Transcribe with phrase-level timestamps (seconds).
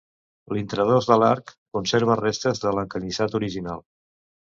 [0.55, 3.89] L'intradós de l'arc conserva restes de l'encanyissat original.